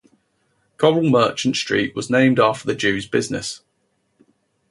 [0.77, 3.61] Coral Merchant Street was named after the Jews' business.